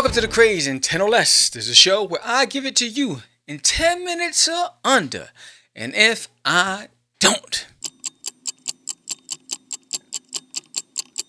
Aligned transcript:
Welcome 0.00 0.14
to 0.14 0.22
the 0.22 0.28
Craze 0.28 0.66
in 0.66 0.80
10 0.80 1.02
or 1.02 1.10
less. 1.10 1.50
This 1.50 1.64
is 1.64 1.72
a 1.72 1.74
show 1.74 2.02
where 2.02 2.22
I 2.24 2.46
give 2.46 2.64
it 2.64 2.74
to 2.76 2.88
you 2.88 3.20
in 3.46 3.58
10 3.58 4.02
minutes 4.02 4.48
or 4.48 4.70
under. 4.82 5.28
And 5.76 5.94
if 5.94 6.26
I 6.42 6.88
don't, 7.18 7.66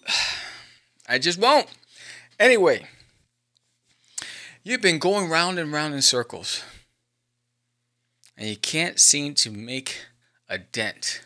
I 1.09 1.19
just 1.19 1.37
won't. 1.37 1.67
Anyway, 2.39 2.87
you've 4.63 4.81
been 4.81 4.99
going 4.99 5.29
round 5.29 5.59
and 5.59 5.73
round 5.73 5.93
in 5.93 6.01
circles, 6.01 6.63
and 8.37 8.47
you 8.47 8.55
can't 8.55 9.01
seem 9.01 9.33
to 9.33 9.51
make 9.51 10.05
a 10.47 10.57
dent. 10.57 11.25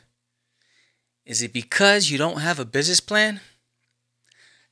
Is 1.28 1.44
it 1.44 1.54
because 1.54 2.10
you 2.10 2.18
don't 2.18 2.40
have 2.40 2.60
a 2.60 2.66
business 2.66 3.00
plan? 3.00 3.40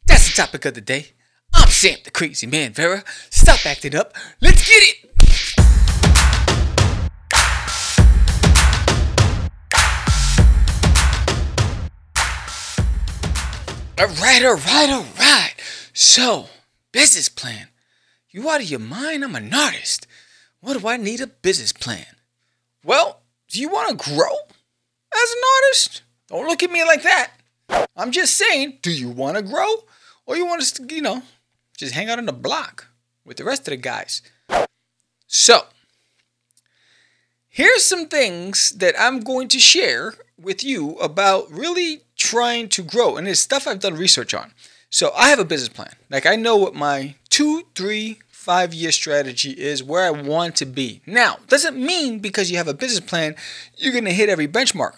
That's 0.08 0.28
the 0.28 0.42
topic 0.42 0.66
of 0.66 0.74
the 0.74 0.82
day. 0.82 1.10
I'm 1.54 1.70
Sam 1.70 1.98
the 2.04 2.12
Crazy 2.12 2.48
Man 2.48 2.74
Vera. 2.74 3.04
Stop 3.30 3.66
acting 3.66 3.96
up. 3.96 4.14
Let's 4.42 4.68
get 4.68 4.84
it. 4.84 5.04
All 14.00 14.08
right, 14.08 14.44
all 14.44 14.56
right, 14.56 14.90
all 14.90 15.06
right. 15.20 15.54
So, 15.94 16.48
business 16.92 17.30
plan. 17.30 17.68
You 18.30 18.50
out 18.50 18.62
of 18.62 18.70
your 18.70 18.80
mind? 18.80 19.24
I'm 19.24 19.36
an 19.36 19.54
artist. 19.54 20.08
What 20.60 20.80
do 20.80 20.88
I 20.88 20.98
need 20.98 21.22
a 21.22 21.28
business 21.28 21.72
plan? 21.72 22.06
Well, 22.84 23.22
do 23.48 23.62
you 23.62 23.70
want 23.70 23.90
to 23.90 24.10
grow 24.10 24.34
as 25.14 25.32
an 25.32 25.42
artist? 25.56 26.02
Don't 26.28 26.48
look 26.48 26.64
at 26.64 26.72
me 26.72 26.84
like 26.84 27.04
that. 27.04 27.32
I'm 27.96 28.12
just 28.12 28.36
saying, 28.36 28.80
do 28.82 28.92
you 28.92 29.10
want 29.10 29.38
to 29.38 29.44
grow? 29.44 29.68
Or 30.26 30.36
you 30.36 30.46
want 30.46 30.64
to, 30.64 30.96
you 30.96 31.02
know, 31.02 31.22
just 31.84 31.96
hang 31.96 32.10
out 32.10 32.20
on 32.20 32.26
the 32.26 32.34
block 32.34 32.88
with 33.26 33.38
the 33.38 33.44
rest 33.44 33.68
of 33.68 33.72
the 33.72 33.78
guys? 33.78 34.22
So, 35.28 35.64
here's 37.50 37.84
some 37.84 38.08
things 38.08 38.72
that 38.72 38.96
I'm 39.00 39.20
going 39.20 39.48
to 39.50 39.60
share 39.60 40.14
with 40.40 40.64
you 40.64 40.96
about 40.96 41.52
really 41.52 42.02
trying 42.18 42.70
to 42.70 42.84
grow. 42.84 43.18
And 43.18 43.28
it's 43.28 43.40
stuff 43.40 43.68
I've 43.68 43.80
done 43.80 43.96
research 43.96 44.34
on. 44.34 44.54
So, 44.90 45.12
I 45.16 45.30
have 45.30 45.40
a 45.40 45.46
business 45.46 45.70
plan. 45.70 45.94
Like, 46.10 46.26
I 46.26 46.36
know 46.36 46.58
what 46.58 46.76
my 46.76 47.16
two, 47.30 47.64
three, 47.76 48.20
five 48.30 48.74
year 48.74 48.92
strategy 48.92 49.52
is 49.52 49.82
where 49.82 50.06
I 50.06 50.12
want 50.12 50.58
to 50.58 50.66
be. 50.66 51.02
Now, 51.06 51.38
doesn't 51.48 51.78
mean 51.78 52.20
because 52.20 52.52
you 52.52 52.58
have 52.58 52.68
a 52.68 52.74
business 52.74 53.00
plan, 53.00 53.36
you're 53.78 53.94
going 53.94 54.06
to 54.06 54.12
hit 54.12 54.30
every 54.30 54.48
benchmark. 54.48 54.96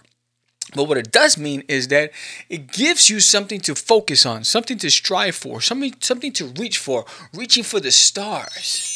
But 0.75 0.89
what 0.89 0.97
it 0.97 1.11
does 1.11 1.37
mean 1.37 1.63
is 1.69 1.87
that 1.87 2.11
it 2.49 2.67
gives 2.67 3.09
you 3.09 3.21
something 3.21 3.61
to 3.61 3.75
focus 3.75 4.25
on, 4.25 4.43
something 4.43 4.77
to 4.79 4.91
strive 4.91 5.35
for, 5.35 5.61
something 5.61 5.95
something 6.01 6.33
to 6.33 6.47
reach 6.59 6.77
for, 6.77 7.05
reaching 7.33 7.63
for 7.63 7.79
the 7.79 7.91
stars. 7.91 8.91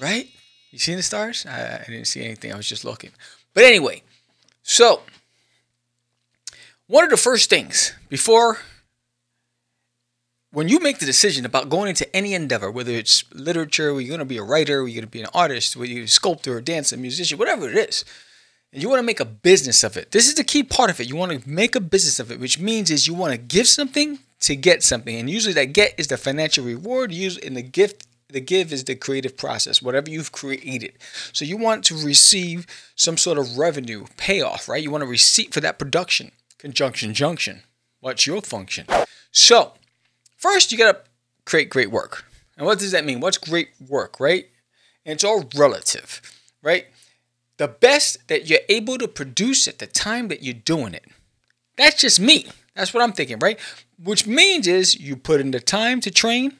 Right? 0.00 0.28
You 0.70 0.78
seen 0.78 0.96
the 0.96 1.02
stars? 1.02 1.44
I, 1.44 1.82
I 1.82 1.84
didn't 1.90 2.06
see 2.06 2.24
anything. 2.24 2.52
I 2.52 2.56
was 2.56 2.68
just 2.68 2.84
looking. 2.84 3.10
But 3.52 3.64
anyway, 3.64 4.02
so 4.62 5.02
one 6.86 7.04
of 7.04 7.10
the 7.10 7.16
first 7.16 7.50
things 7.50 7.92
before 8.08 8.58
when 10.52 10.68
you 10.68 10.78
make 10.78 10.98
the 10.98 11.06
decision 11.06 11.46
about 11.46 11.70
going 11.70 11.88
into 11.88 12.14
any 12.14 12.34
endeavor, 12.34 12.70
whether 12.70 12.92
it's 12.92 13.24
literature, 13.32 13.98
you're 14.00 14.08
going 14.08 14.18
to 14.18 14.24
be 14.24 14.36
a 14.36 14.42
writer, 14.42 14.86
you're 14.86 15.00
going 15.00 15.00
to 15.00 15.06
be 15.06 15.22
an 15.22 15.28
artist, 15.32 15.76
whether 15.76 15.90
you're 15.90 16.04
a 16.04 16.08
sculptor, 16.08 16.58
a 16.58 16.62
dancer, 16.62 16.96
musician, 16.96 17.38
whatever 17.38 17.70
it 17.70 17.76
is, 17.88 18.04
you 18.80 18.88
want 18.88 19.00
to 19.00 19.06
make 19.06 19.20
a 19.20 19.24
business 19.24 19.82
of 19.82 19.96
it. 19.96 20.12
This 20.12 20.28
is 20.28 20.36
the 20.36 20.44
key 20.44 20.62
part 20.62 20.90
of 20.90 21.00
it. 21.00 21.08
You 21.08 21.16
want 21.16 21.32
to 21.32 21.48
make 21.48 21.74
a 21.74 21.80
business 21.80 22.20
of 22.20 22.30
it, 22.30 22.38
which 22.38 22.58
means 22.58 22.90
is 22.90 23.06
you 23.06 23.14
want 23.14 23.32
to 23.32 23.38
give 23.38 23.66
something 23.66 24.20
to 24.40 24.56
get 24.56 24.82
something, 24.82 25.14
and 25.14 25.28
usually 25.28 25.54
that 25.54 25.72
get 25.72 25.94
is 25.98 26.06
the 26.08 26.16
financial 26.16 26.64
reward. 26.64 27.12
Usually, 27.12 27.46
in 27.46 27.54
the 27.54 27.62
gift, 27.62 28.06
the 28.28 28.40
give 28.40 28.72
is 28.72 28.84
the 28.84 28.94
creative 28.94 29.36
process, 29.36 29.82
whatever 29.82 30.10
you've 30.10 30.32
created. 30.32 30.94
So 31.32 31.44
you 31.44 31.56
want 31.56 31.84
to 31.86 31.94
receive 31.94 32.66
some 32.96 33.16
sort 33.16 33.38
of 33.38 33.58
revenue 33.58 34.06
payoff, 34.16 34.68
right? 34.68 34.82
You 34.82 34.90
want 34.90 35.04
a 35.04 35.06
receipt 35.06 35.52
for 35.52 35.60
that 35.60 35.78
production. 35.78 36.32
Conjunction 36.58 37.12
junction. 37.12 37.62
What's 38.00 38.26
your 38.26 38.40
function? 38.40 38.86
So 39.30 39.74
First, 40.42 40.72
you 40.72 40.78
got 40.78 40.92
to 40.92 41.10
create 41.44 41.70
great 41.70 41.92
work. 41.92 42.24
And 42.56 42.66
what 42.66 42.80
does 42.80 42.90
that 42.90 43.04
mean? 43.04 43.20
What's 43.20 43.38
great 43.38 43.68
work, 43.88 44.18
right? 44.18 44.48
And 45.06 45.14
it's 45.14 45.22
all 45.22 45.48
relative, 45.54 46.20
right? 46.64 46.86
The 47.62 47.68
best 47.68 48.26
that 48.26 48.50
you're 48.50 48.66
able 48.68 48.98
to 48.98 49.06
produce 49.06 49.68
at 49.68 49.78
the 49.78 49.86
time 49.86 50.26
that 50.26 50.42
you're 50.42 50.52
doing 50.52 50.94
it. 50.94 51.04
That's 51.76 52.00
just 52.00 52.18
me. 52.18 52.46
That's 52.74 52.92
what 52.92 53.04
I'm 53.04 53.12
thinking, 53.12 53.38
right? 53.38 53.56
Which 54.02 54.26
means 54.26 54.66
is 54.66 54.98
you 54.98 55.14
put 55.14 55.40
in 55.40 55.52
the 55.52 55.60
time 55.60 56.00
to 56.00 56.10
train, 56.10 56.56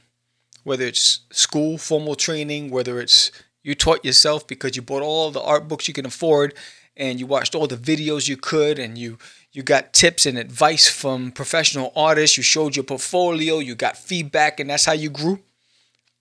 whether 0.62 0.84
it's 0.84 1.22
school, 1.32 1.76
formal 1.76 2.14
training, 2.14 2.70
whether 2.70 3.00
it's 3.00 3.32
you 3.64 3.74
taught 3.74 4.04
yourself 4.04 4.46
because 4.46 4.76
you 4.76 4.82
bought 4.82 5.02
all 5.02 5.32
the 5.32 5.42
art 5.42 5.66
books 5.66 5.88
you 5.88 5.92
can 5.92 6.06
afford 6.06 6.54
and 6.96 7.18
you 7.18 7.26
watched 7.26 7.56
all 7.56 7.66
the 7.66 7.76
videos 7.76 8.28
you 8.28 8.36
could 8.36 8.78
and 8.78 8.96
you 8.96 9.18
you 9.50 9.64
got 9.64 9.92
tips 9.92 10.24
and 10.24 10.38
advice 10.38 10.86
from 10.88 11.32
professional 11.32 11.92
artists, 11.96 12.36
you 12.36 12.44
showed 12.44 12.76
your 12.76 12.84
portfolio, 12.84 13.58
you 13.58 13.74
got 13.74 13.96
feedback, 13.96 14.60
and 14.60 14.70
that's 14.70 14.84
how 14.84 14.92
you 14.92 15.10
grew. 15.10 15.40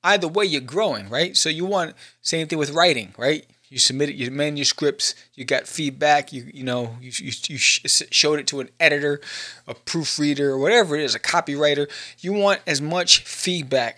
Either 0.04 0.28
way, 0.28 0.46
you're 0.46 0.60
growing, 0.60 1.08
right? 1.08 1.38
So 1.38 1.50
you 1.50 1.66
want 1.66 1.94
same 2.24 2.48
thing 2.48 2.58
with 2.58 2.72
writing, 2.72 3.14
right? 3.16 3.46
You 3.72 3.80
submitted 3.80 4.16
your 4.16 4.30
manuscripts, 4.30 5.16
you 5.34 5.46
got 5.46 5.66
feedback, 5.66 6.32
you 6.32 6.52
you 6.54 6.64
know 6.64 6.98
you, 7.02 7.12
you, 7.18 7.32
you 7.48 7.58
showed 7.58 8.38
it 8.38 8.46
to 8.48 8.60
an 8.60 8.70
editor, 8.80 9.20
a 9.68 9.74
proofreader, 9.74 10.52
or 10.52 10.60
whatever 10.60 10.96
it 10.96 11.04
is, 11.04 11.16
a 11.16 11.20
copywriter. 11.20 11.90
You 12.20 12.34
want 12.34 12.62
as 12.68 12.82
much 12.82 13.24
feedback 13.24 13.98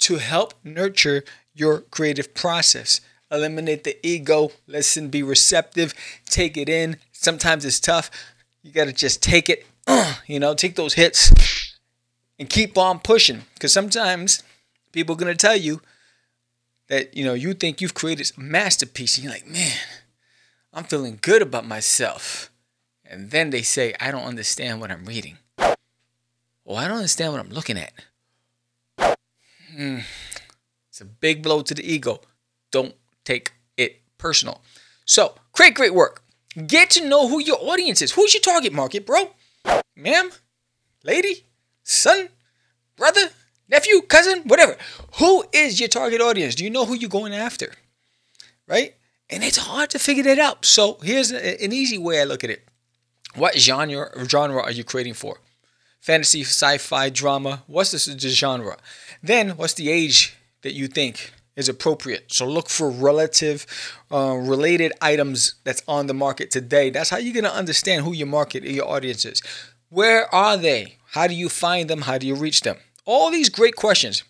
to 0.00 0.16
help 0.16 0.52
nurture 0.62 1.24
your 1.54 1.80
creative 1.80 2.34
process. 2.34 3.00
Eliminate 3.30 3.84
the 3.84 3.96
ego, 4.06 4.50
listen, 4.66 5.08
be 5.08 5.22
receptive, 5.22 5.94
take 6.26 6.58
it 6.58 6.68
in. 6.68 6.98
Sometimes 7.12 7.64
it's 7.64 7.80
tough 7.80 8.10
you 8.62 8.70
got 8.70 8.84
to 8.84 8.92
just 8.92 9.22
take 9.22 9.48
it, 9.48 9.66
you 10.26 10.38
know, 10.38 10.54
take 10.54 10.76
those 10.76 10.94
hits 10.94 11.76
and 12.38 12.48
keep 12.48 12.78
on 12.78 13.00
pushing. 13.00 13.42
Because 13.54 13.72
sometimes 13.72 14.42
people 14.92 15.14
are 15.14 15.18
going 15.18 15.32
to 15.32 15.38
tell 15.38 15.56
you 15.56 15.80
that, 16.92 17.16
you 17.16 17.24
know, 17.24 17.32
you 17.32 17.54
think 17.54 17.80
you've 17.80 17.94
created 17.94 18.30
a 18.36 18.40
masterpiece 18.40 19.16
and 19.16 19.24
you're 19.24 19.32
like, 19.32 19.48
man, 19.48 19.78
I'm 20.74 20.84
feeling 20.84 21.18
good 21.22 21.40
about 21.40 21.66
myself. 21.66 22.52
And 23.02 23.30
then 23.30 23.48
they 23.48 23.62
say, 23.62 23.94
I 23.98 24.10
don't 24.10 24.24
understand 24.24 24.78
what 24.78 24.90
I'm 24.90 25.06
reading. 25.06 25.38
or 26.66 26.78
I 26.78 26.86
don't 26.86 26.98
understand 26.98 27.32
what 27.32 27.40
I'm 27.40 27.48
looking 27.48 27.78
at. 27.78 27.94
Hmm. 29.74 30.00
It's 30.90 31.00
a 31.00 31.06
big 31.06 31.42
blow 31.42 31.62
to 31.62 31.72
the 31.72 31.82
ego. 31.82 32.20
Don't 32.70 32.94
take 33.24 33.52
it 33.78 34.02
personal. 34.18 34.60
So, 35.06 35.34
create 35.52 35.74
great 35.74 35.94
work. 35.94 36.22
Get 36.66 36.90
to 36.90 37.08
know 37.08 37.26
who 37.26 37.40
your 37.40 37.56
audience 37.58 38.02
is. 38.02 38.12
Who's 38.12 38.34
your 38.34 38.42
target 38.42 38.74
market, 38.74 39.06
bro? 39.06 39.30
Ma'am? 39.96 40.30
Lady? 41.02 41.46
Son? 41.82 42.28
Brother? 42.96 43.30
Nephew? 43.72 44.02
Cousin? 44.02 44.42
Whatever. 44.44 44.76
Who 45.18 45.44
is 45.52 45.80
your 45.80 45.88
target 45.88 46.20
audience? 46.20 46.54
Do 46.54 46.62
you 46.62 46.70
know 46.70 46.84
who 46.84 46.94
you're 46.94 47.10
going 47.10 47.34
after? 47.34 47.72
Right? 48.68 48.94
And 49.30 49.42
it's 49.42 49.56
hard 49.56 49.90
to 49.90 49.98
figure 49.98 50.22
that 50.24 50.38
out. 50.38 50.64
So 50.64 50.98
here's 51.02 51.30
an 51.32 51.72
easy 51.72 51.98
way 51.98 52.20
I 52.20 52.24
look 52.24 52.44
at 52.44 52.50
it. 52.50 52.68
What 53.34 53.58
genre 53.58 54.10
genre 54.28 54.62
are 54.62 54.70
you 54.70 54.84
creating 54.84 55.14
for? 55.14 55.38
Fantasy, 56.00 56.42
sci-fi, 56.42 57.08
drama. 57.08 57.62
What's 57.66 57.92
the, 57.92 58.14
the 58.14 58.28
genre? 58.28 58.76
Then 59.22 59.50
what's 59.50 59.74
the 59.74 59.90
age 59.90 60.36
that 60.60 60.74
you 60.74 60.86
think 60.86 61.32
is 61.56 61.68
appropriate. 61.68 62.32
So 62.32 62.46
look 62.46 62.68
for 62.68 62.90
relative, 62.90 63.66
uh, 64.10 64.36
related 64.40 64.92
items 65.00 65.54
that's 65.64 65.82
on 65.86 66.06
the 66.06 66.14
market 66.14 66.50
today. 66.50 66.90
That's 66.90 67.10
how 67.10 67.18
you're 67.18 67.42
to 67.42 67.54
understand 67.54 68.04
who 68.04 68.12
your 68.12 68.26
market, 68.26 68.64
your 68.64 68.88
audience 68.88 69.24
is. 69.24 69.42
Where 69.90 70.32
are 70.34 70.56
they? 70.56 70.96
How 71.10 71.26
do 71.26 71.34
you 71.34 71.48
find 71.48 71.90
them? 71.90 72.02
How 72.02 72.16
do 72.18 72.26
you 72.26 72.34
reach 72.34 72.62
them? 72.62 72.78
All 73.04 73.30
these 73.30 73.48
great 73.48 73.76
questions. 73.76 74.22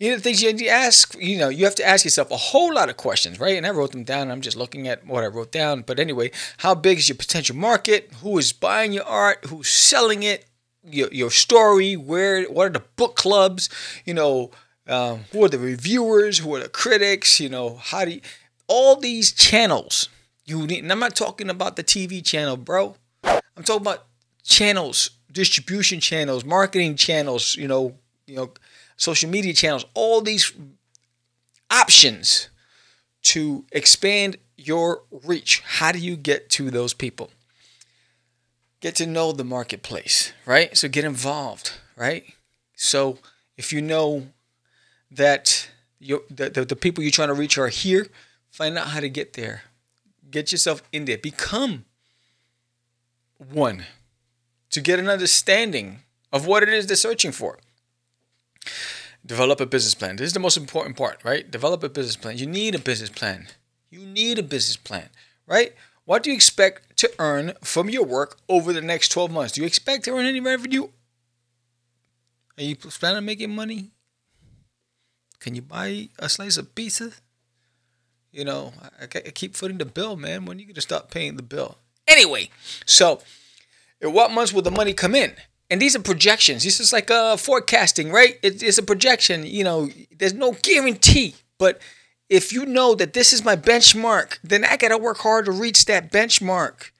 You 0.00 0.10
know, 0.10 0.18
things 0.18 0.42
you 0.42 0.68
ask, 0.68 1.14
you 1.20 1.38
know, 1.38 1.48
you 1.48 1.64
have 1.64 1.76
to 1.76 1.86
ask 1.86 2.04
yourself 2.04 2.30
a 2.32 2.36
whole 2.36 2.74
lot 2.74 2.90
of 2.90 2.96
questions, 2.96 3.38
right? 3.38 3.56
And 3.56 3.64
I 3.64 3.70
wrote 3.70 3.92
them 3.92 4.02
down. 4.02 4.30
I'm 4.30 4.40
just 4.40 4.56
looking 4.56 4.88
at 4.88 5.06
what 5.06 5.22
I 5.22 5.28
wrote 5.28 5.52
down. 5.52 5.82
But 5.82 6.00
anyway, 6.00 6.32
how 6.58 6.74
big 6.74 6.98
is 6.98 7.08
your 7.08 7.16
potential 7.16 7.54
market? 7.54 8.10
Who 8.20 8.36
is 8.38 8.52
buying 8.52 8.92
your 8.92 9.04
art? 9.04 9.46
Who's 9.46 9.68
selling 9.68 10.24
it? 10.24 10.46
Your, 10.82 11.08
your 11.12 11.30
story? 11.30 11.96
Where? 11.96 12.44
What 12.44 12.66
are 12.66 12.70
the 12.70 12.84
book 12.96 13.14
clubs? 13.14 13.68
You 14.04 14.14
know, 14.14 14.50
um, 14.88 15.20
who 15.32 15.44
are 15.44 15.48
the 15.48 15.58
reviewers? 15.58 16.38
Who 16.38 16.54
are 16.54 16.60
the 16.60 16.68
critics? 16.68 17.38
You 17.38 17.48
know, 17.48 17.76
how 17.76 18.04
do 18.04 18.10
you, 18.12 18.20
all 18.66 18.96
these 18.96 19.32
channels 19.32 20.08
you 20.44 20.66
need? 20.66 20.82
And 20.82 20.92
I'm 20.92 20.98
not 20.98 21.14
talking 21.14 21.48
about 21.48 21.76
the 21.76 21.84
TV 21.84 22.24
channel, 22.24 22.56
bro. 22.56 22.96
I'm 23.22 23.62
talking 23.62 23.82
about 23.82 24.06
channels, 24.42 25.10
distribution 25.34 26.00
channels, 26.00 26.44
marketing 26.44 26.96
channels. 26.96 27.56
You 27.56 27.68
know, 27.68 27.94
you 28.26 28.36
know, 28.36 28.52
social 28.96 29.28
media 29.28 29.52
channels. 29.52 29.84
All 29.92 30.22
these 30.22 30.52
options 31.70 32.48
to 33.24 33.64
expand 33.72 34.38
your 34.56 35.02
reach. 35.10 35.60
How 35.60 35.92
do 35.92 35.98
you 35.98 36.16
get 36.16 36.48
to 36.50 36.70
those 36.70 36.94
people? 36.94 37.30
Get 38.80 38.94
to 38.96 39.06
know 39.06 39.32
the 39.32 39.44
marketplace, 39.44 40.32
right? 40.46 40.76
So 40.76 40.88
get 40.88 41.04
involved, 41.04 41.72
right? 41.96 42.24
So 42.76 43.18
if 43.56 43.72
you 43.72 43.82
know 43.82 44.28
that 45.10 45.70
you 45.98 46.22
the, 46.30 46.50
the, 46.50 46.64
the 46.64 46.76
people 46.76 47.02
you're 47.02 47.10
trying 47.10 47.28
to 47.28 47.34
reach 47.34 47.58
are 47.58 47.68
here. 47.68 48.06
Find 48.50 48.78
out 48.78 48.88
how 48.88 49.00
to 49.00 49.08
get 49.08 49.32
there. 49.32 49.62
Get 50.30 50.52
yourself 50.52 50.82
in 50.92 51.06
there. 51.06 51.18
Become 51.18 51.84
one 53.38 53.84
to 54.74 54.80
get 54.80 54.98
an 54.98 55.08
understanding 55.08 56.00
of 56.32 56.48
what 56.48 56.64
it 56.64 56.68
is 56.68 56.88
they're 56.88 56.96
searching 56.96 57.30
for. 57.30 57.60
Develop 59.24 59.60
a 59.60 59.66
business 59.66 59.94
plan. 59.94 60.16
This 60.16 60.26
is 60.26 60.32
the 60.32 60.40
most 60.40 60.56
important 60.56 60.96
part, 60.96 61.22
right? 61.22 61.48
Develop 61.48 61.84
a 61.84 61.88
business 61.88 62.16
plan. 62.16 62.38
You 62.38 62.46
need 62.46 62.74
a 62.74 62.80
business 62.80 63.08
plan. 63.08 63.46
You 63.88 64.00
need 64.00 64.40
a 64.40 64.42
business 64.42 64.76
plan, 64.76 65.10
right? 65.46 65.74
What 66.06 66.24
do 66.24 66.30
you 66.30 66.36
expect 66.36 66.96
to 66.96 67.10
earn 67.20 67.52
from 67.62 67.88
your 67.88 68.04
work 68.04 68.38
over 68.48 68.72
the 68.72 68.80
next 68.80 69.10
12 69.10 69.30
months? 69.30 69.52
Do 69.52 69.60
you 69.60 69.66
expect 69.66 70.06
to 70.06 70.10
earn 70.10 70.26
any 70.26 70.40
revenue? 70.40 70.88
Are 72.58 72.64
you 72.64 72.74
planning 72.74 73.18
on 73.18 73.24
making 73.24 73.54
money? 73.54 73.92
Can 75.38 75.54
you 75.54 75.62
buy 75.62 76.08
a 76.18 76.28
slice 76.28 76.56
of 76.56 76.74
pizza? 76.74 77.12
You 78.32 78.44
know, 78.44 78.72
I, 79.00 79.04
I 79.04 79.30
keep 79.30 79.54
footing 79.54 79.78
the 79.78 79.84
bill, 79.84 80.16
man. 80.16 80.46
When 80.46 80.56
are 80.56 80.60
you 80.60 80.66
going 80.66 80.74
to 80.74 80.80
stop 80.80 81.12
paying 81.12 81.36
the 81.36 81.44
bill? 81.44 81.78
Anyway, 82.08 82.50
so 82.84 83.20
in 84.00 84.12
what 84.12 84.30
months 84.30 84.52
will 84.52 84.62
the 84.62 84.70
money 84.70 84.92
come 84.92 85.14
in? 85.14 85.34
And 85.70 85.80
these 85.80 85.96
are 85.96 86.00
projections. 86.00 86.62
This 86.62 86.78
is 86.78 86.92
like 86.92 87.10
a 87.10 87.36
forecasting, 87.36 88.10
right? 88.10 88.38
It, 88.42 88.62
it's 88.62 88.78
a 88.78 88.82
projection. 88.82 89.44
You 89.44 89.64
know, 89.64 89.88
there's 90.16 90.34
no 90.34 90.52
guarantee. 90.62 91.34
But 91.58 91.80
if 92.28 92.52
you 92.52 92.66
know 92.66 92.94
that 92.94 93.12
this 93.12 93.32
is 93.32 93.44
my 93.44 93.56
benchmark, 93.56 94.38
then 94.44 94.64
I 94.64 94.76
got 94.76 94.88
to 94.88 94.98
work 94.98 95.18
hard 95.18 95.46
to 95.46 95.52
reach 95.52 95.86
that 95.86 96.12
benchmark. 96.12 96.90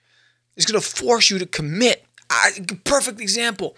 It's 0.56 0.66
going 0.66 0.80
to 0.80 0.86
force 0.86 1.30
you 1.30 1.38
to 1.38 1.46
commit. 1.46 2.04
I, 2.30 2.52
perfect 2.84 3.20
example. 3.20 3.76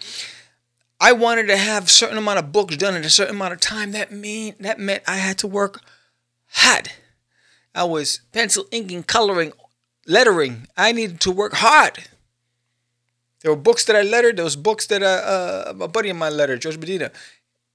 I 0.99 1.11
wanted 1.11 1.47
to 1.47 1.57
have 1.57 1.85
a 1.85 1.89
certain 1.89 2.17
amount 2.17 2.39
of 2.39 2.51
books 2.51 2.77
done 2.77 2.95
in 2.95 3.03
a 3.03 3.09
certain 3.09 3.35
amount 3.35 3.53
of 3.53 3.59
time. 3.59 3.91
That 3.91 4.11
mean 4.11 4.55
that 4.59 4.79
meant 4.79 5.03
I 5.07 5.17
had 5.17 5.37
to 5.39 5.47
work 5.47 5.81
hard. 6.47 6.91
I 7.75 7.83
was 7.83 8.21
pencil 8.31 8.65
inking, 8.71 9.03
coloring, 9.03 9.53
lettering. 10.07 10.67
I 10.75 10.91
needed 10.91 11.19
to 11.21 11.31
work 11.31 11.53
hard. 11.53 12.05
There 13.47 13.55
were 13.55 13.61
books 13.61 13.85
that 13.85 13.95
I 13.95 14.01
lettered. 14.01 14.35
There 14.35 14.43
was 14.43 14.57
books 14.57 14.87
that 14.87 15.01
uh, 15.01 15.05
uh, 15.05 15.73
a 15.79 15.87
buddy 15.87 16.09
of 16.09 16.17
mine 16.17 16.35
lettered, 16.35 16.59
George 16.59 16.77
Medina. 16.77 17.11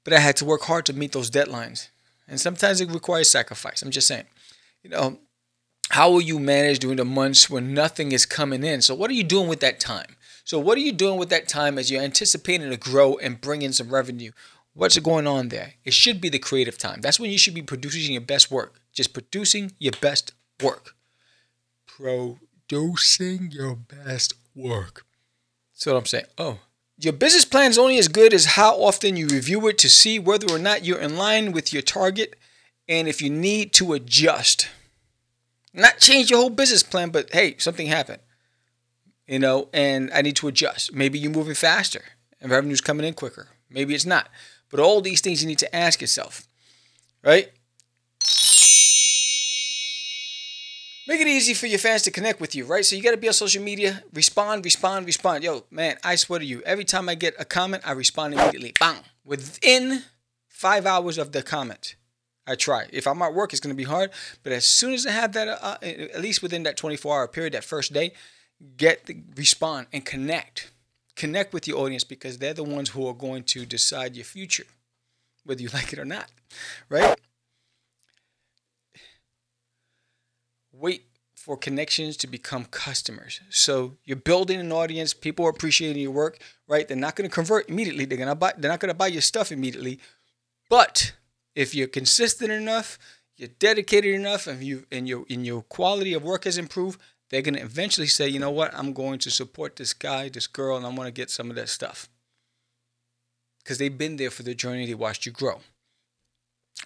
But 0.04 0.12
I 0.12 0.18
had 0.18 0.36
to 0.36 0.44
work 0.44 0.60
hard 0.64 0.84
to 0.84 0.92
meet 0.92 1.12
those 1.12 1.30
deadlines. 1.30 1.88
And 2.28 2.38
sometimes 2.38 2.82
it 2.82 2.90
requires 2.90 3.30
sacrifice. 3.30 3.80
I'm 3.80 3.90
just 3.90 4.06
saying. 4.06 4.26
You 4.82 4.90
know, 4.90 5.18
how 5.88 6.10
will 6.10 6.20
you 6.20 6.38
manage 6.38 6.80
during 6.80 6.98
the 6.98 7.06
months 7.06 7.48
when 7.48 7.72
nothing 7.72 8.12
is 8.12 8.26
coming 8.26 8.64
in? 8.64 8.82
So 8.82 8.94
what 8.94 9.10
are 9.10 9.14
you 9.14 9.24
doing 9.24 9.48
with 9.48 9.60
that 9.60 9.80
time? 9.80 10.16
So 10.44 10.58
what 10.58 10.76
are 10.76 10.82
you 10.82 10.92
doing 10.92 11.18
with 11.18 11.30
that 11.30 11.48
time 11.48 11.78
as 11.78 11.90
you're 11.90 12.02
anticipating 12.02 12.68
to 12.68 12.76
grow 12.76 13.16
and 13.16 13.40
bring 13.40 13.62
in 13.62 13.72
some 13.72 13.88
revenue? 13.88 14.32
What's 14.74 14.98
going 14.98 15.26
on 15.26 15.48
there? 15.48 15.76
It 15.86 15.94
should 15.94 16.20
be 16.20 16.28
the 16.28 16.38
creative 16.38 16.76
time. 16.76 17.00
That's 17.00 17.18
when 17.18 17.30
you 17.30 17.38
should 17.38 17.54
be 17.54 17.62
producing 17.62 18.12
your 18.12 18.20
best 18.20 18.50
work. 18.50 18.78
Just 18.92 19.14
producing 19.14 19.72
your 19.78 19.94
best 20.02 20.34
work. 20.62 20.94
Producing 21.96 23.50
your 23.50 23.74
best 23.74 24.34
work. 24.54 25.06
That's 25.84 25.94
what 25.94 25.98
I'm 25.98 26.06
saying. 26.06 26.26
Oh. 26.38 26.58
Your 26.98 27.12
business 27.12 27.44
plan 27.44 27.70
is 27.70 27.78
only 27.78 27.98
as 27.98 28.08
good 28.08 28.32
as 28.32 28.44
how 28.44 28.76
often 28.76 29.16
you 29.16 29.26
review 29.26 29.66
it 29.68 29.78
to 29.78 29.88
see 29.88 30.18
whether 30.18 30.46
or 30.52 30.58
not 30.58 30.84
you're 30.84 31.00
in 31.00 31.16
line 31.16 31.52
with 31.52 31.72
your 31.72 31.82
target 31.82 32.36
and 32.88 33.08
if 33.08 33.20
you 33.20 33.30
need 33.30 33.72
to 33.74 33.92
adjust. 33.92 34.68
Not 35.74 35.98
change 35.98 36.30
your 36.30 36.38
whole 36.38 36.50
business 36.50 36.82
plan, 36.82 37.10
but 37.10 37.32
hey, 37.32 37.56
something 37.58 37.86
happened 37.86 38.20
you 39.26 39.38
know, 39.38 39.68
and 39.72 40.10
I 40.12 40.22
need 40.22 40.36
to 40.36 40.48
adjust. 40.48 40.92
Maybe 40.92 41.18
you're 41.18 41.30
moving 41.30 41.54
faster 41.54 42.02
and 42.40 42.50
revenue's 42.50 42.80
coming 42.80 43.06
in 43.06 43.14
quicker. 43.14 43.48
Maybe 43.70 43.94
it's 43.94 44.06
not. 44.06 44.28
But 44.70 44.80
all 44.80 45.00
these 45.00 45.20
things 45.20 45.42
you 45.42 45.48
need 45.48 45.58
to 45.60 45.74
ask 45.74 46.00
yourself, 46.00 46.46
right? 47.24 47.50
Make 51.12 51.20
it 51.20 51.26
easy 51.26 51.52
for 51.52 51.66
your 51.66 51.78
fans 51.78 52.00
to 52.04 52.10
connect 52.10 52.40
with 52.40 52.54
you, 52.54 52.64
right? 52.64 52.86
So 52.86 52.96
you 52.96 53.02
got 53.02 53.10
to 53.10 53.18
be 53.18 53.28
on 53.28 53.34
social 53.34 53.62
media, 53.62 54.02
respond, 54.14 54.64
respond, 54.64 55.04
respond. 55.04 55.44
Yo, 55.44 55.64
man, 55.70 55.98
I 56.02 56.14
swear 56.14 56.38
to 56.38 56.44
you, 56.46 56.62
every 56.62 56.86
time 56.86 57.06
I 57.06 57.16
get 57.16 57.34
a 57.38 57.44
comment, 57.44 57.82
I 57.84 57.92
respond 57.92 58.32
immediately. 58.32 58.72
Bang! 58.80 58.96
Within 59.22 60.04
five 60.48 60.86
hours 60.86 61.18
of 61.18 61.32
the 61.32 61.42
comment, 61.42 61.96
I 62.46 62.54
try. 62.54 62.86
If 62.90 63.06
I'm 63.06 63.20
at 63.20 63.34
work, 63.34 63.52
it's 63.52 63.60
going 63.60 63.74
to 63.74 63.76
be 63.76 63.84
hard. 63.84 64.10
But 64.42 64.54
as 64.54 64.64
soon 64.64 64.94
as 64.94 65.06
I 65.06 65.10
have 65.10 65.34
that, 65.34 65.48
uh, 65.48 65.76
at 65.82 66.22
least 66.22 66.40
within 66.40 66.62
that 66.62 66.78
24 66.78 67.14
hour 67.14 67.28
period, 67.28 67.52
that 67.52 67.64
first 67.64 67.92
day, 67.92 68.12
get 68.78 69.04
the 69.04 69.18
respond 69.36 69.88
and 69.92 70.06
connect 70.06 70.70
connect 71.14 71.52
with 71.52 71.68
your 71.68 71.76
audience 71.80 72.04
because 72.04 72.38
they're 72.38 72.54
the 72.54 72.64
ones 72.64 72.88
who 72.88 73.06
are 73.06 73.12
going 73.12 73.42
to 73.42 73.66
decide 73.66 74.16
your 74.16 74.24
future 74.24 74.64
whether 75.44 75.60
you 75.60 75.68
like 75.74 75.92
it 75.92 75.98
or 75.98 76.06
not 76.06 76.30
right 76.88 77.20
wait 80.72 81.04
for 81.34 81.56
connections 81.56 82.16
to 82.16 82.26
become 82.26 82.64
customers 82.66 83.40
so 83.50 83.94
you're 84.04 84.16
building 84.16 84.60
an 84.60 84.72
audience 84.72 85.12
people 85.12 85.46
are 85.46 85.50
appreciating 85.50 86.02
your 86.02 86.12
work 86.12 86.38
right 86.68 86.88
they're 86.88 86.96
not 86.96 87.16
going 87.16 87.28
to 87.28 87.34
convert 87.34 87.68
immediately 87.68 88.04
they're 88.04 88.18
going 88.18 88.28
to 88.28 88.34
buy 88.34 88.52
they're 88.58 88.70
not 88.70 88.80
going 88.80 88.88
to 88.88 88.94
buy 88.94 89.06
your 89.06 89.22
stuff 89.22 89.50
immediately 89.50 89.98
but 90.68 91.12
if 91.54 91.74
you're 91.74 91.88
consistent 91.88 92.50
enough 92.50 92.98
you're 93.36 93.48
dedicated 93.58 94.14
enough 94.14 94.46
and 94.46 94.62
you 94.62 94.86
and 94.92 95.08
your 95.08 95.24
and 95.28 95.44
your 95.44 95.62
quality 95.62 96.12
of 96.12 96.22
work 96.22 96.44
has 96.44 96.58
improved 96.58 97.00
they're 97.32 97.42
going 97.42 97.54
to 97.54 97.62
eventually 97.62 98.06
say, 98.06 98.28
you 98.28 98.38
know 98.38 98.50
what, 98.50 98.74
I'm 98.74 98.92
going 98.92 99.18
to 99.20 99.30
support 99.30 99.76
this 99.76 99.94
guy, 99.94 100.28
this 100.28 100.46
girl, 100.46 100.76
and 100.76 100.84
I 100.84 100.90
want 100.90 101.06
to 101.06 101.12
get 101.12 101.30
some 101.30 101.48
of 101.48 101.56
that 101.56 101.70
stuff. 101.70 102.10
Because 103.58 103.78
they've 103.78 103.96
been 103.96 104.16
there 104.16 104.30
for 104.30 104.42
the 104.42 104.54
journey, 104.54 104.84
they 104.84 104.94
watched 104.94 105.24
you 105.24 105.32
grow. 105.32 105.60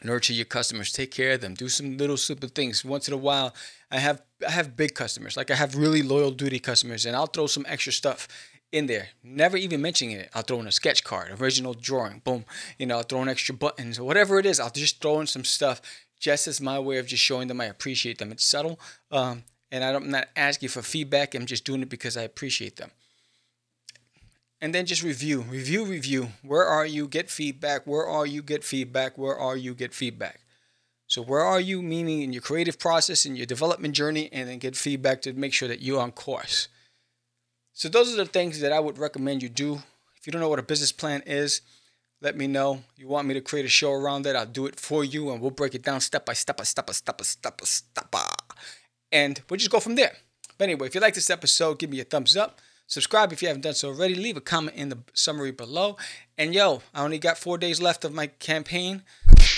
Nurture 0.04 0.34
your 0.34 0.44
customers, 0.44 0.92
take 0.92 1.10
care 1.10 1.32
of 1.32 1.40
them, 1.40 1.54
do 1.54 1.68
some 1.68 1.96
little 1.96 2.16
simple 2.16 2.48
things. 2.48 2.84
Once 2.84 3.08
in 3.08 3.14
a 3.14 3.18
while, 3.18 3.54
I 3.90 3.98
have 3.98 4.22
I 4.46 4.50
have 4.50 4.76
big 4.76 4.94
customers, 4.94 5.36
like 5.36 5.50
I 5.50 5.54
have 5.54 5.74
really 5.74 6.02
loyal 6.02 6.30
duty 6.30 6.58
customers, 6.58 7.06
and 7.06 7.16
I'll 7.16 7.26
throw 7.26 7.46
some 7.46 7.64
extra 7.68 7.92
stuff 7.92 8.28
in 8.72 8.86
there. 8.86 9.08
Never 9.22 9.56
even 9.56 9.80
mentioning 9.80 10.16
it. 10.16 10.30
I'll 10.34 10.42
throw 10.42 10.60
in 10.60 10.66
a 10.66 10.72
sketch 10.72 11.02
card, 11.02 11.40
original 11.40 11.72
drawing, 11.72 12.20
boom. 12.24 12.44
You 12.78 12.86
know, 12.86 12.98
I'll 12.98 13.04
throw 13.04 13.22
in 13.22 13.28
extra 13.28 13.54
buttons 13.54 13.98
or 13.98 14.04
whatever 14.04 14.38
it 14.38 14.46
is. 14.46 14.60
I'll 14.60 14.70
just 14.70 15.00
throw 15.00 15.20
in 15.20 15.26
some 15.26 15.44
stuff 15.44 15.80
just 16.18 16.46
as 16.46 16.60
my 16.60 16.78
way 16.78 16.98
of 16.98 17.06
just 17.06 17.22
showing 17.22 17.48
them 17.48 17.60
I 17.60 17.66
appreciate 17.66 18.18
them. 18.18 18.32
It's 18.32 18.44
subtle, 18.44 18.78
um, 19.10 19.44
and 19.70 19.82
I'm 19.82 20.10
not 20.10 20.28
asking 20.36 20.68
for 20.68 20.82
feedback. 20.82 21.34
I'm 21.34 21.46
just 21.46 21.64
doing 21.64 21.82
it 21.82 21.88
because 21.88 22.16
I 22.16 22.22
appreciate 22.22 22.76
them. 22.76 22.90
And 24.60 24.74
then 24.74 24.86
just 24.86 25.02
review, 25.02 25.42
review, 25.42 25.84
review. 25.84 26.28
Where 26.42 26.64
are 26.64 26.86
you? 26.86 27.08
Get 27.08 27.30
feedback. 27.30 27.86
Where 27.86 28.06
are 28.06 28.26
you? 28.26 28.42
Get 28.42 28.64
feedback. 28.64 29.18
Where 29.18 29.36
are 29.36 29.56
you? 29.56 29.74
Get 29.74 29.92
feedback. 29.92 30.40
So 31.06 31.22
where 31.22 31.42
are 31.42 31.60
you? 31.60 31.82
Meaning 31.82 32.22
in 32.22 32.32
your 32.32 32.42
creative 32.42 32.78
process, 32.78 33.26
in 33.26 33.36
your 33.36 33.46
development 33.46 33.94
journey, 33.94 34.28
and 34.32 34.48
then 34.48 34.58
get 34.58 34.74
feedback 34.74 35.22
to 35.22 35.32
make 35.34 35.52
sure 35.52 35.68
that 35.68 35.82
you're 35.82 36.00
on 36.00 36.12
course. 36.12 36.68
So 37.72 37.88
those 37.88 38.12
are 38.12 38.16
the 38.16 38.24
things 38.24 38.60
that 38.60 38.72
I 38.72 38.80
would 38.80 38.98
recommend 38.98 39.42
you 39.42 39.50
do. 39.50 39.74
If 40.16 40.26
you 40.26 40.32
don't 40.32 40.40
know 40.40 40.48
what 40.48 40.58
a 40.58 40.62
business 40.62 40.90
plan 40.90 41.22
is, 41.26 41.60
let 42.22 42.36
me 42.36 42.46
know. 42.46 42.82
You 42.96 43.06
want 43.08 43.28
me 43.28 43.34
to 43.34 43.42
create 43.42 43.66
a 43.66 43.68
show 43.68 43.92
around 43.92 44.22
that? 44.22 44.34
I'll 44.34 44.46
do 44.46 44.66
it 44.66 44.80
for 44.80 45.04
you, 45.04 45.30
and 45.30 45.40
we'll 45.40 45.50
break 45.50 45.74
it 45.74 45.82
down 45.82 46.00
step 46.00 46.24
by 46.24 46.32
step 46.32 46.56
by 46.56 46.64
step 46.64 46.86
by 46.86 46.94
step 46.94 47.18
by 47.18 47.24
step 47.24 47.58
by 47.58 47.64
step. 47.64 48.10
By 48.10 48.24
and 49.12 49.40
we'll 49.48 49.58
just 49.58 49.70
go 49.70 49.80
from 49.80 49.94
there. 49.94 50.16
But 50.58 50.64
anyway, 50.64 50.86
if 50.86 50.94
you 50.94 51.00
like 51.00 51.14
this 51.14 51.30
episode, 51.30 51.78
give 51.78 51.90
me 51.90 52.00
a 52.00 52.04
thumbs 52.04 52.36
up. 52.36 52.60
Subscribe 52.86 53.32
if 53.32 53.42
you 53.42 53.48
haven't 53.48 53.62
done 53.62 53.74
so 53.74 53.88
already. 53.88 54.14
Leave 54.14 54.36
a 54.36 54.40
comment 54.40 54.76
in 54.76 54.88
the 54.90 54.98
summary 55.12 55.50
below. 55.50 55.96
And 56.38 56.54
yo, 56.54 56.82
I 56.94 57.02
only 57.02 57.18
got 57.18 57.38
four 57.38 57.58
days 57.58 57.80
left 57.80 58.04
of 58.04 58.14
my 58.14 58.28
campaign. 58.28 59.02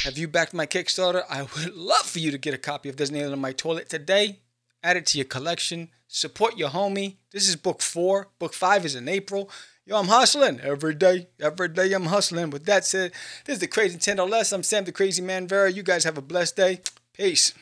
Have 0.05 0.17
you 0.17 0.29
backed 0.29 0.55
my 0.55 0.67
Kickstarter? 0.67 1.25
I 1.29 1.43
would 1.43 1.75
love 1.77 2.07
for 2.07 2.21
you 2.21 2.31
to 2.31 2.39
get 2.39 2.55
a 2.55 2.59
copy 2.59 2.89
of 2.89 2.97
There's 2.97 3.11
Nail 3.11 3.33
on 3.33 3.39
My 3.41 3.53
Toilet 3.53 3.89
today. 3.89 4.41
Add 4.83 4.97
it 4.97 5.07
to 5.07 5.19
your 5.19 5.27
collection. 5.27 5.91
Support 6.07 6.57
your 6.57 6.71
homie. 6.71 7.17
This 7.31 7.49
is 7.49 7.57
book 7.57 7.83
four. 7.83 8.29
Book 8.39 8.55
five 8.55 8.87
is 8.87 8.95
in 8.95 9.09
April. 9.09 9.51
Yo, 9.85 9.99
I'm 9.99 10.09
hustling 10.09 10.61
every 10.61 10.95
day. 10.95 11.29
Every 11.41 11.69
day 11.69 11.93
I'm 11.93 12.07
hustling. 12.07 12.51
With 12.51 12.65
that 12.67 12.85
said, 12.85 13.13
this 13.45 13.55
is 13.55 13.61
the 13.61 13.67
Crazy 13.67 13.95
in 13.95 14.01
10 14.01 14.21
or 14.21 14.29
Less. 14.29 14.53
I'm 14.53 14.63
Sam 14.63 14.85
the 14.85 14.93
Crazy 14.93 15.23
Man 15.23 15.49
Vera. 15.49 15.71
You 15.71 15.83
guys 15.83 16.05
have 16.05 16.17
a 16.17 16.23
blessed 16.23 16.57
day. 16.57 16.81
Peace. 17.13 17.53